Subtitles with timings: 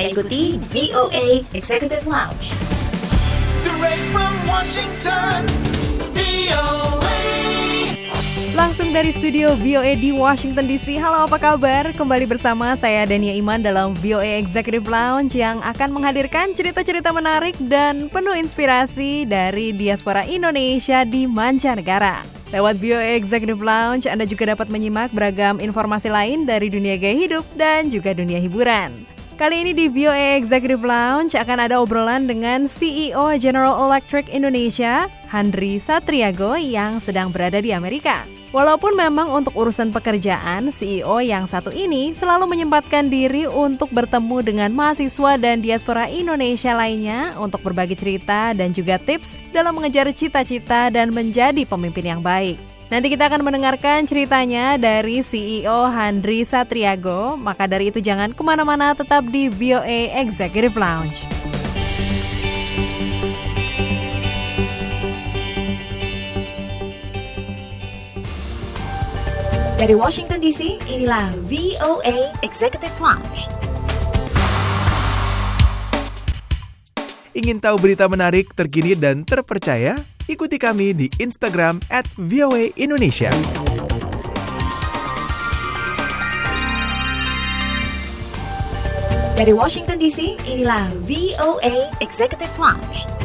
[0.00, 2.56] Anda ikuti VOA Executive Lounge.
[3.60, 5.44] Direct from Washington,
[6.16, 7.20] VOA.
[8.56, 10.96] Langsung dari studio VOA di Washington DC.
[10.96, 11.92] Halo, apa kabar?
[11.92, 18.08] Kembali bersama saya Dania Iman dalam VOA Executive Lounge yang akan menghadirkan cerita-cerita menarik dan
[18.08, 22.24] penuh inspirasi dari diaspora Indonesia di mancanegara.
[22.56, 27.44] Lewat VOA Executive Lounge, Anda juga dapat menyimak beragam informasi lain dari dunia gaya hidup
[27.52, 29.19] dan juga dunia hiburan.
[29.40, 35.80] Kali ini di VOA Executive Lounge akan ada obrolan dengan CEO General Electric Indonesia, Handri
[35.80, 38.28] Satriago yang sedang berada di Amerika.
[38.52, 44.70] Walaupun memang untuk urusan pekerjaan, CEO yang satu ini selalu menyempatkan diri untuk bertemu dengan
[44.76, 51.16] mahasiswa dan diaspora Indonesia lainnya untuk berbagi cerita dan juga tips dalam mengejar cita-cita dan
[51.16, 52.60] menjadi pemimpin yang baik.
[52.90, 57.38] Nanti kita akan mendengarkan ceritanya dari CEO Handri Satriago.
[57.38, 61.22] Maka dari itu jangan ke mana-mana tetap di VOA Executive Lounge.
[69.78, 73.59] Dari Washington DC, inilah VOA Executive Lounge.
[77.30, 79.94] Ingin tahu berita menarik, terkini, dan terpercaya?
[80.26, 83.30] Ikuti kami di Instagram at VOA Indonesia.
[89.38, 93.19] Dari Washington DC, inilah VOA Executive Lounge.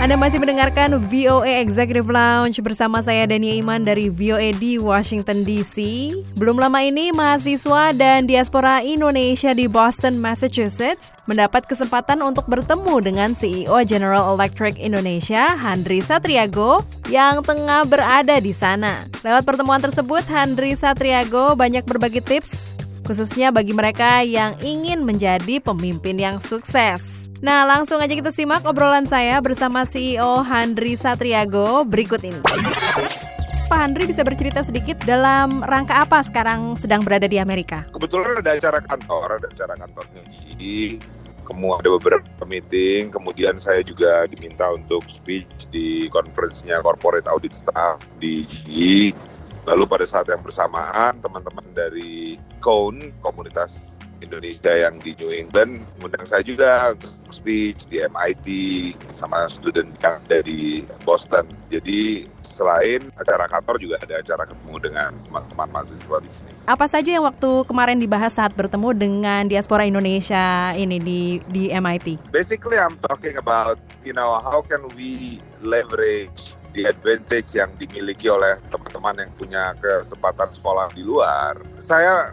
[0.00, 5.76] Anda masih mendengarkan VOA Executive Lounge bersama saya Dania Iman dari VOA di Washington DC.
[6.40, 13.36] Belum lama ini mahasiswa dan diaspora Indonesia di Boston, Massachusetts mendapat kesempatan untuk bertemu dengan
[13.36, 16.80] CEO General Electric Indonesia, Handri Satriago,
[17.12, 19.04] yang tengah berada di sana.
[19.20, 22.72] Lewat pertemuan tersebut, Handri Satriago banyak berbagi tips
[23.04, 27.29] khususnya bagi mereka yang ingin menjadi pemimpin yang sukses.
[27.40, 32.36] Nah, langsung aja kita simak obrolan saya bersama CEO Handri Satriago berikut ini.
[33.64, 37.88] Pak Handri bisa bercerita sedikit dalam rangka apa sekarang sedang berada di Amerika?
[37.96, 40.20] Kebetulan ada acara kantor, ada acara kantornya
[40.60, 41.00] di
[41.48, 48.04] kemudian ada beberapa meeting, kemudian saya juga diminta untuk speech di conference-nya Corporate Audit Staff
[48.20, 49.16] di GE.
[49.64, 56.24] Lalu pada saat yang bersamaan, teman-teman dari CONE, komunitas Indonesia yang di New England mengundang
[56.28, 58.46] saya juga untuk speech di MIT
[59.16, 61.48] sama student yang ada di Boston.
[61.72, 66.52] Jadi selain acara kantor juga ada acara ketemu dengan teman-teman mahasiswa di sini.
[66.68, 72.32] Apa saja yang waktu kemarin dibahas saat bertemu dengan diaspora Indonesia ini di di MIT?
[72.32, 78.58] Basically I'm talking about you know how can we leverage the advantage yang dimiliki oleh
[78.70, 81.58] teman-teman yang punya kesempatan sekolah di luar.
[81.82, 82.30] Saya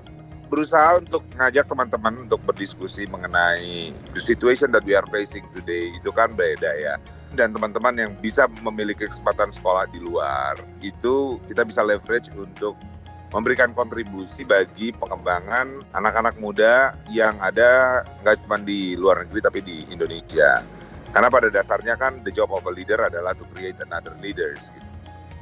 [0.47, 5.91] berusaha untuk mengajak teman-teman untuk berdiskusi mengenai the situation that we are facing today.
[5.99, 6.95] Itu kan beda ya.
[7.35, 12.79] Dan teman-teman yang bisa memiliki kesempatan sekolah di luar itu kita bisa leverage untuk
[13.35, 19.77] memberikan kontribusi bagi pengembangan anak-anak muda yang ada nggak cuma di luar negeri tapi di
[19.91, 20.63] Indonesia.
[21.11, 24.87] Karena pada dasarnya kan the job of a leader adalah to create another leaders gitu.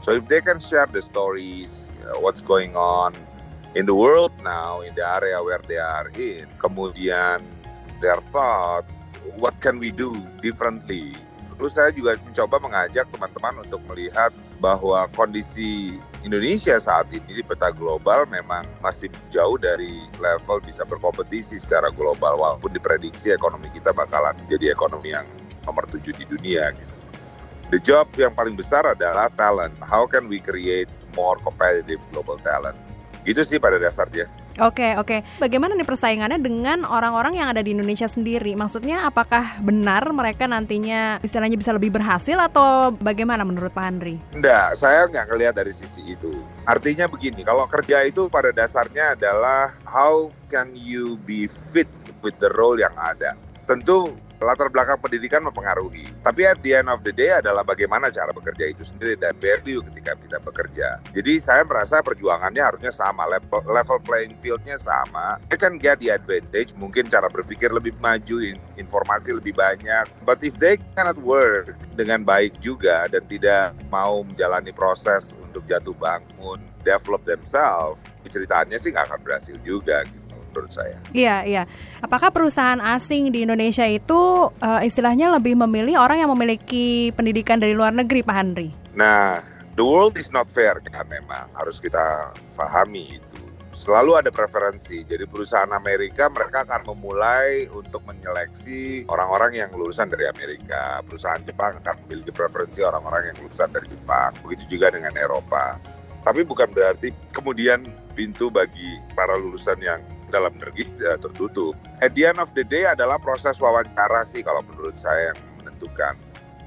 [0.05, 3.09] so if they can share the stories uh, what's going on
[3.75, 7.43] in the world now, in the area where they are in, kemudian
[7.99, 8.87] their thought,
[9.35, 11.11] what can we do differently?
[11.55, 17.71] Terus saya juga mencoba mengajak teman-teman untuk melihat bahwa kondisi Indonesia saat ini di peta
[17.71, 24.35] global memang masih jauh dari level bisa berkompetisi secara global walaupun diprediksi ekonomi kita bakalan
[24.47, 25.27] menjadi ekonomi yang
[25.63, 26.95] nomor tujuh di dunia gitu.
[27.71, 29.75] The job yang paling besar adalah talent.
[29.81, 33.04] How can we create more competitive global talents?
[33.25, 34.29] Itu sih pada dasarnya.
[34.55, 35.19] Oke, oke.
[35.43, 38.55] Bagaimana nih persaingannya dengan orang-orang yang ada di Indonesia sendiri?
[38.55, 44.15] Maksudnya apakah benar mereka nantinya istilahnya bisa lebih berhasil atau bagaimana menurut Pak Andri?
[44.31, 46.31] Enggak, saya nggak ngelihat dari sisi itu.
[46.63, 51.89] Artinya begini, kalau kerja itu pada dasarnya adalah how can you be fit
[52.23, 53.35] with the role yang ada.
[53.67, 56.11] Tentu latar belakang pendidikan mempengaruhi.
[56.23, 59.79] Tapi at the end of the day adalah bagaimana cara bekerja itu sendiri dan value
[59.91, 60.99] ketika kita bekerja.
[61.15, 65.39] Jadi saya merasa perjuangannya harusnya sama, level, level playing fieldnya sama.
[65.47, 70.11] They can get the advantage, mungkin cara berpikir lebih maju, informasi lebih banyak.
[70.27, 75.95] But if they cannot work dengan baik juga dan tidak mau menjalani proses untuk jatuh
[75.95, 80.24] bangun, develop themselves, ceritaannya sih nggak akan berhasil juga gitu
[80.55, 80.95] menurut saya.
[81.11, 81.63] Iya, iya.
[81.99, 87.75] Apakah perusahaan asing di Indonesia itu uh, istilahnya lebih memilih orang yang memiliki pendidikan dari
[87.75, 88.71] luar negeri, Pak Henry?
[88.95, 89.43] Nah,
[89.75, 93.43] the world is not fair kan memang harus kita pahami itu.
[93.75, 95.03] selalu ada preferensi.
[95.03, 101.03] Jadi perusahaan Amerika mereka akan memulai untuk menyeleksi orang-orang yang lulusan dari Amerika.
[101.03, 104.31] Perusahaan Jepang akan memiliki preferensi orang-orang yang lulusan dari Jepang.
[104.41, 105.77] Begitu juga dengan Eropa.
[106.25, 107.85] Tapi bukan berarti kemudian
[108.17, 111.77] pintu bagi para lulusan yang dalam negeri eh, tertutup.
[112.01, 116.15] At the end of the day adalah proses wawancara sih kalau menurut saya yang menentukan.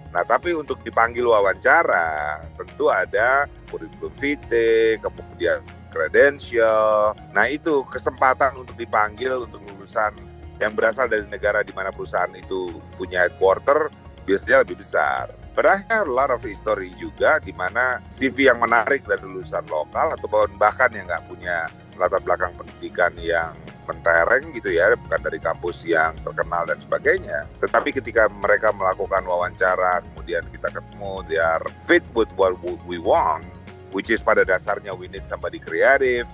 [0.09, 5.61] Nah, tapi untuk dipanggil wawancara, tentu ada kurikulum vitae, kemudian
[5.93, 7.13] credential.
[7.37, 10.17] Nah, itu kesempatan untuk dipanggil untuk lulusan
[10.59, 13.93] yang berasal dari negara di mana perusahaan itu punya headquarter
[14.25, 15.33] biasanya lebih besar.
[15.59, 19.67] But I have a lot of history juga di mana CV yang menarik dari lulusan
[19.67, 21.67] lokal atau bahkan yang nggak punya
[21.99, 23.53] latar belakang pendidikan yang
[23.89, 27.49] mentereng gitu ya, bukan dari kampus yang terkenal dan sebagainya.
[27.65, 32.55] Tetapi ketika mereka melakukan wawancara, kemudian kita ketemu, they are fit with what
[32.85, 33.49] we want,
[33.91, 36.29] which is pada dasarnya we need somebody creative,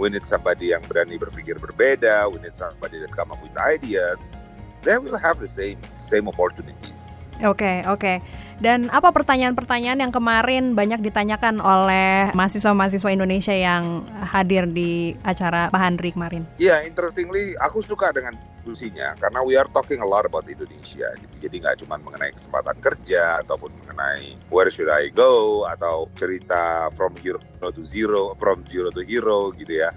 [0.00, 4.32] we need somebody yang berani berpikir berbeda, we need somebody that come up with ideas,
[4.80, 7.20] they will have the same same opportunities.
[7.44, 8.00] Oke, okay, oke.
[8.00, 8.16] Okay.
[8.62, 15.80] Dan apa pertanyaan-pertanyaan yang kemarin banyak ditanyakan oleh mahasiswa-mahasiswa Indonesia yang hadir di acara Pak
[15.80, 16.46] Handri kemarin?
[16.58, 21.12] Iya, yeah, interestingly, aku suka dengan diskusinya karena we are talking a lot about Indonesia
[21.20, 21.34] gitu.
[21.44, 27.12] Jadi nggak cuma mengenai kesempatan kerja ataupun mengenai where should I go atau cerita from
[27.20, 29.92] hero to zero, from zero to hero gitu ya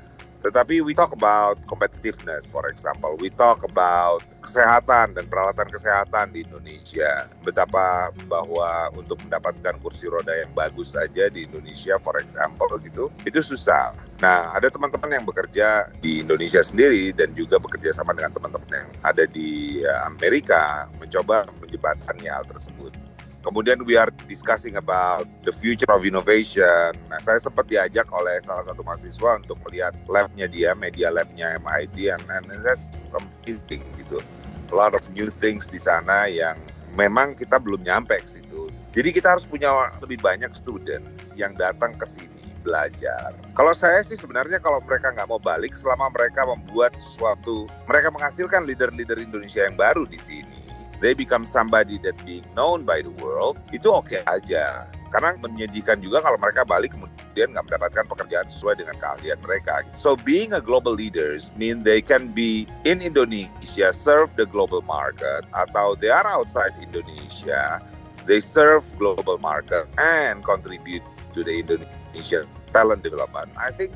[0.45, 3.17] tetapi we talk about competitiveness, for example.
[3.17, 7.25] We talk about kesehatan dan peralatan kesehatan di Indonesia.
[7.41, 13.39] Betapa bahwa untuk mendapatkan kursi roda yang bagus saja di Indonesia, for example gitu, itu
[13.41, 13.93] susah.
[14.17, 18.89] Nah, ada teman-teman yang bekerja di Indonesia sendiri dan juga bekerja sama dengan teman-teman yang
[19.05, 23.06] ada di eh, Amerika mencoba menjembatani hal tersebut.
[23.45, 26.91] Kemudian we are discussing about the future of innovation.
[27.07, 32.11] Nah, saya sempat diajak oleh salah satu mahasiswa untuk melihat labnya dia, media labnya MIT,
[32.11, 34.19] and, and that's amazing gitu.
[34.67, 36.57] A lot of new things di sana yang
[36.97, 38.73] memang kita belum nyampe ke situ.
[38.91, 39.69] Jadi kita harus punya
[40.01, 43.31] lebih banyak students yang datang ke sini belajar.
[43.55, 48.67] Kalau saya sih sebenarnya kalau mereka nggak mau balik selama mereka membuat sesuatu, mereka menghasilkan
[48.67, 50.56] leader-leader Indonesia yang baru di sini
[50.99, 54.89] they become somebody that being known by the world, itu oke okay aja.
[55.13, 59.85] Karena menyedihkan juga kalau mereka balik kemudian nggak mendapatkan pekerjaan sesuai dengan keahlian mereka.
[59.95, 65.47] So being a global leaders mean they can be in Indonesia, serve the global market,
[65.55, 67.79] atau they are outside Indonesia,
[68.27, 72.43] they serve global market and contribute to the Indonesia
[72.75, 73.47] talent development.
[73.55, 73.95] I think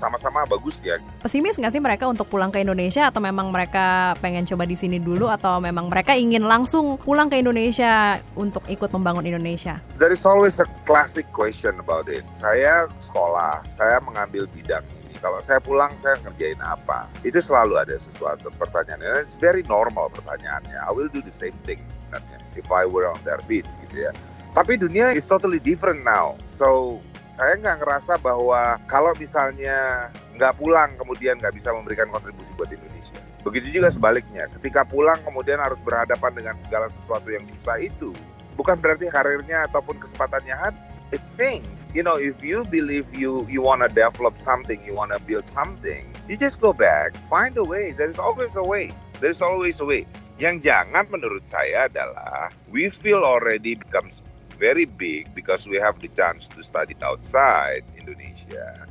[0.00, 0.96] sama-sama bagus ya.
[1.20, 4.96] Pesimis nggak sih mereka untuk pulang ke Indonesia atau memang mereka pengen coba di sini
[4.96, 9.76] dulu atau memang mereka ingin langsung pulang ke Indonesia untuk ikut membangun Indonesia?
[10.00, 12.24] There is always a classic question about it.
[12.40, 15.20] Saya sekolah, saya mengambil bidang ini.
[15.20, 17.04] Kalau saya pulang, saya ngerjain apa?
[17.20, 19.20] Itu selalu ada sesuatu pertanyaan.
[19.20, 20.80] It's very normal pertanyaannya.
[20.80, 24.12] I will do the same thing sebenarnya if I were on their feet gitu ya.
[24.50, 26.34] Tapi dunia is totally different now.
[26.50, 26.98] So
[27.30, 33.16] saya nggak ngerasa bahwa kalau misalnya nggak pulang kemudian nggak bisa memberikan kontribusi buat Indonesia.
[33.46, 38.12] Begitu juga sebaliknya, ketika pulang kemudian harus berhadapan dengan segala sesuatu yang susah itu,
[38.60, 41.00] bukan berarti karirnya ataupun kesempatannya habis.
[41.14, 41.64] I think,
[41.96, 46.36] you know, if you believe you you wanna develop something, you wanna build something, you
[46.36, 47.96] just go back, find a way.
[47.96, 48.92] There is always a way.
[49.24, 50.04] There is always a way.
[50.36, 54.12] Yang jangan menurut saya adalah we feel already becomes
[54.60, 58.84] very big because we have the chance to study outside Indonesia.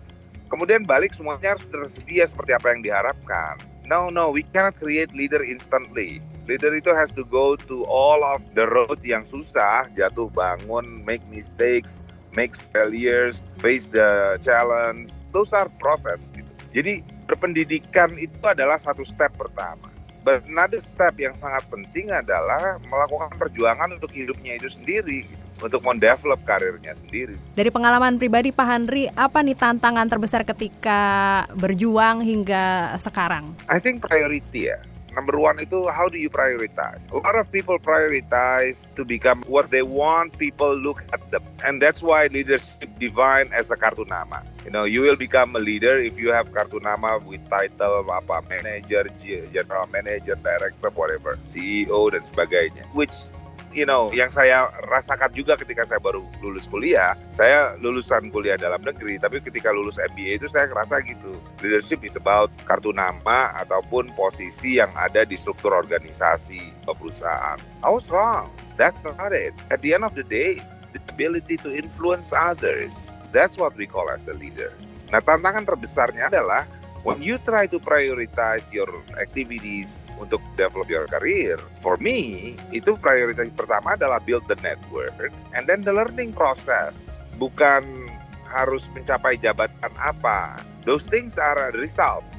[0.50, 3.62] Kemudian balik semuanya harus tersedia seperti apa yang diharapkan.
[3.86, 6.18] No, no, we cannot create leader instantly.
[6.50, 11.22] Leader itu has to go to all of the road yang susah, jatuh bangun, make
[11.30, 12.02] mistakes,
[12.34, 15.14] make failures, face the challenge.
[15.30, 16.26] Those are process.
[16.34, 16.50] Gitu.
[16.74, 16.94] Jadi
[17.30, 19.90] berpendidikan itu adalah satu step pertama.
[20.26, 25.26] But another step yang sangat penting adalah melakukan perjuangan untuk hidupnya itu sendiri.
[25.60, 27.36] Untuk mendevelop karirnya sendiri.
[27.52, 33.52] Dari pengalaman pribadi Pak Handri, apa nih tantangan terbesar ketika berjuang hingga sekarang?
[33.68, 34.80] I think priority ya.
[35.10, 37.02] Number one itu how do you prioritize?
[37.10, 41.42] A lot of people prioritize to become what they want people look at them.
[41.66, 44.46] And that's why leadership divine as a kartu nama.
[44.64, 48.46] You know, you will become a leader if you have kartu nama with title apa
[48.48, 49.10] manager,
[49.50, 52.86] general manager, director, whatever, CEO dan sebagainya.
[52.94, 53.34] Which
[53.74, 58.82] you know, yang saya rasakan juga ketika saya baru lulus kuliah, saya lulusan kuliah dalam
[58.82, 61.38] negeri, tapi ketika lulus MBA itu saya ngerasa gitu.
[61.62, 67.58] Leadership is about kartu nama ataupun posisi yang ada di struktur organisasi perusahaan.
[67.86, 68.50] I was wrong.
[68.80, 69.54] That's not it.
[69.70, 70.64] At the end of the day,
[70.96, 72.94] the ability to influence others.
[73.30, 74.74] That's what we call as a leader.
[75.14, 76.66] Nah, tantangan terbesarnya adalah
[77.06, 83.52] when you try to prioritize your activities untuk develop your career, for me, itu prioritas
[83.56, 87.12] pertama adalah build the network and then the learning process.
[87.40, 88.08] Bukan
[88.48, 90.60] harus mencapai jabatan apa.
[90.88, 92.39] Those things are results.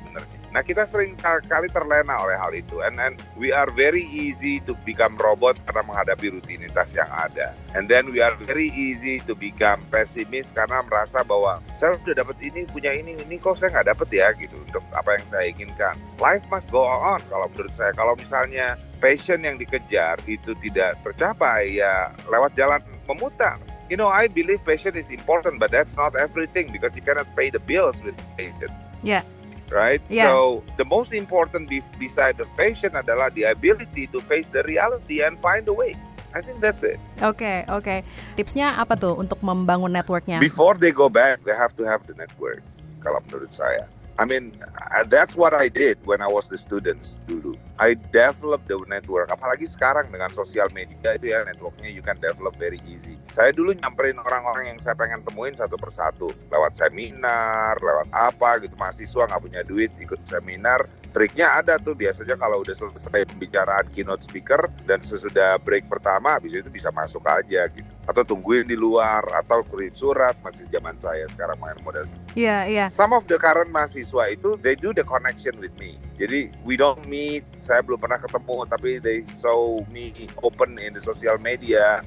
[0.50, 4.74] Nah kita sering kali terlena oleh hal itu, and and we are very easy to
[4.82, 9.78] become robot karena menghadapi rutinitas yang ada, and then we are very easy to become
[9.94, 14.08] pesimis karena merasa bahwa saya sudah dapat ini, punya ini, ini kok saya nggak dapat
[14.10, 15.94] ya gitu untuk apa yang saya inginkan.
[16.18, 17.94] Life must go on kalau menurut saya.
[17.94, 23.62] Kalau misalnya passion yang dikejar itu tidak tercapai, ya lewat jalan memutar.
[23.86, 27.50] You know, I believe passion is important, but that's not everything because you cannot pay
[27.50, 28.70] the bills with passion.
[29.02, 29.22] Ya.
[29.70, 30.02] Right?
[30.10, 30.30] Yeah.
[30.30, 35.22] So the most important be- beside the passion adalah the ability to face the reality
[35.22, 35.94] and find a way.
[36.30, 37.02] I think that's it.
[37.26, 38.06] Oke, oke.
[38.38, 40.38] Tipsnya apa tuh untuk membangun networknya?
[40.38, 42.62] Before they go back, they have to have the network.
[43.02, 43.90] Kalau menurut saya.
[44.20, 44.52] I mean,
[44.92, 47.56] uh, that's what I did when I was the students dulu.
[47.80, 49.32] I developed the network.
[49.32, 53.16] Apalagi sekarang dengan sosial media itu ya networknya you can develop very easy.
[53.32, 58.76] Saya dulu nyamperin orang-orang yang saya pengen temuin satu persatu lewat seminar, lewat apa gitu.
[58.76, 60.84] Mahasiswa nggak punya duit ikut seminar.
[61.16, 66.52] Triknya ada tuh biasanya kalau udah selesai pembicaraan keynote speaker dan sesudah break pertama habis
[66.52, 67.88] itu bisa masuk aja gitu.
[68.04, 72.86] Atau tungguin di luar atau kirim surat masih zaman saya sekarang main model Iya, iya.
[72.90, 75.98] some of the current mahasiswa itu they do the connection with me.
[76.16, 81.02] Jadi we don't meet, saya belum pernah ketemu tapi they saw me open in the
[81.02, 82.00] social media.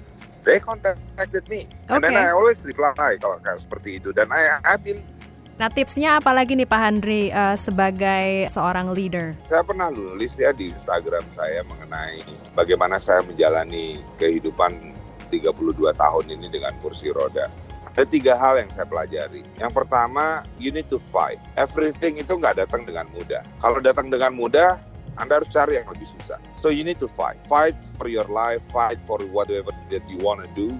[0.44, 1.72] They contacted me.
[1.88, 2.28] And then Okay.
[2.28, 5.00] I always reply kalau kayak seperti itu dan I I feel
[5.54, 9.38] Nah, tipsnya apa lagi nih Pak Handri eh, sebagai seorang leader?
[9.46, 14.74] saya pernah nulis ya di Instagram saya mengenai bagaimana saya menjalani kehidupan
[15.34, 17.50] 32 tahun ini dengan kursi roda.
[17.94, 19.42] Ada tiga hal yang saya pelajari.
[19.58, 21.38] Yang pertama, you need to fight.
[21.58, 23.46] Everything itu nggak datang dengan mudah.
[23.62, 24.82] Kalau datang dengan mudah,
[25.18, 26.42] Anda harus cari yang lebih susah.
[26.58, 27.38] So you need to fight.
[27.46, 30.74] Fight for your life, fight for whatever that you want to do,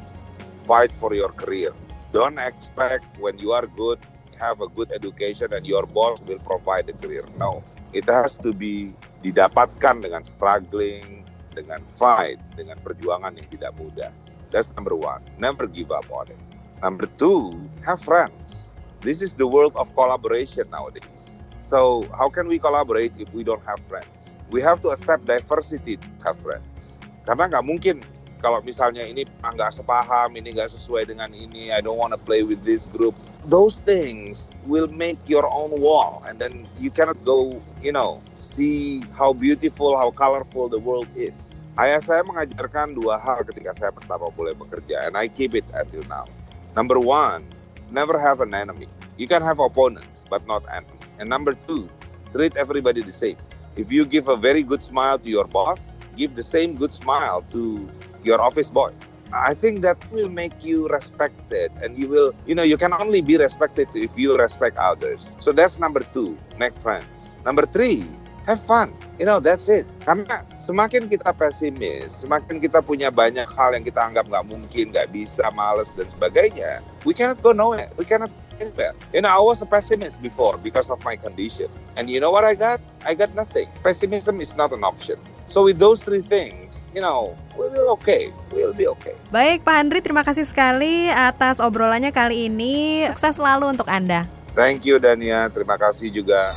[0.66, 1.70] fight for your career.
[2.14, 4.02] Don't expect when you are good,
[4.42, 7.26] have a good education and your boss will provide the career.
[7.38, 7.62] No.
[7.94, 8.90] It has to be
[9.22, 11.22] didapatkan dengan struggling,
[11.54, 14.10] dengan fight, dengan perjuangan yang tidak mudah.
[14.54, 15.26] That's number one.
[15.42, 16.38] Never give up on it.
[16.86, 18.70] Number two, have friends.
[19.02, 21.34] This is the world of collaboration nowadays.
[21.66, 24.38] So how can we collaborate if we don't have friends?
[24.54, 27.02] We have to accept diversity to have friends.
[27.26, 28.06] Karena nggak mungkin
[28.44, 32.44] kalau misalnya ini nggak sepaham, ini nggak sesuai dengan ini, I don't want to play
[32.44, 33.16] with this group.
[33.48, 39.00] Those things will make your own wall, and then you cannot go, you know, see
[39.16, 41.32] how beautiful, how colorful the world is.
[41.74, 46.06] Ayah saya mengajarkan dua hal ketika saya pertama mulai bekerja, and I keep it until
[46.06, 46.30] now.
[46.78, 47.50] Number one,
[47.90, 48.86] never have an enemy.
[49.18, 51.02] You can have opponents, but not enemies.
[51.18, 51.90] And number two,
[52.30, 53.42] treat everybody the same.
[53.74, 57.42] If you give a very good smile to your boss, give the same good smile
[57.58, 57.90] to
[58.22, 58.94] your office boy.
[59.34, 63.26] I think that will make you respected, and you will, you know, you can only
[63.26, 65.26] be respected if you respect others.
[65.42, 67.34] So that's number two, make friends.
[67.42, 68.06] Number three,
[68.46, 68.92] have fun.
[69.20, 69.86] You know, that's it.
[70.04, 75.14] Karena semakin kita pesimis, semakin kita punya banyak hal yang kita anggap nggak mungkin, nggak
[75.14, 77.92] bisa, males dan sebagainya, we cannot go nowhere.
[77.96, 78.94] We cannot anywhere.
[79.14, 82.44] You know, I was a pessimist before because of my condition, and you know what
[82.44, 82.82] I got?
[83.06, 83.70] I got nothing.
[83.82, 85.18] Pessimism is not an option.
[85.54, 88.34] So with those three things, you know, we will okay.
[88.50, 89.14] We'll be okay.
[89.30, 93.06] Baik, Pak Handri, terima kasih sekali atas obrolannya kali ini.
[93.14, 94.26] Sukses selalu untuk Anda.
[94.58, 96.50] Thank you Dania, terima kasih juga.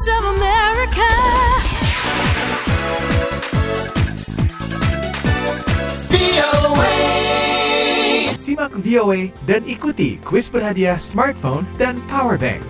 [0.00, 1.08] Voice of America.
[6.08, 6.92] VOA.
[8.40, 12.64] Simak VOA dan ikuti kuis berhadiah smartphone dan power bank.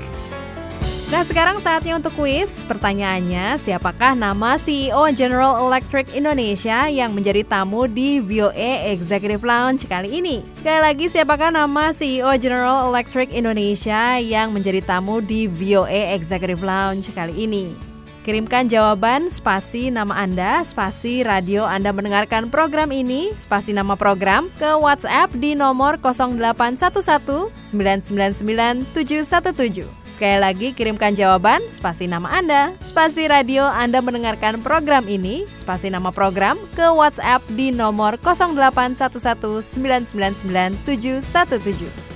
[1.10, 2.62] Nah, sekarang saatnya untuk kuis.
[2.70, 10.22] Pertanyaannya, siapakah nama CEO General Electric Indonesia yang menjadi tamu di VOA Executive Lounge kali
[10.22, 10.38] ini?
[10.54, 17.10] Sekali lagi, siapakah nama CEO General Electric Indonesia yang menjadi tamu di VOA Executive Lounge
[17.10, 17.74] kali ini?
[18.22, 24.78] Kirimkan jawaban spasi nama Anda, spasi radio Anda mendengarkan program ini, spasi nama program ke
[24.78, 29.99] WhatsApp di nomor 0811 999 717.
[30.20, 36.12] Sekali lagi kirimkan jawaban, spasi nama Anda, spasi radio Anda mendengarkan program ini, spasi nama
[36.12, 39.00] program ke WhatsApp di nomor 0811
[39.80, 42.09] 999 717.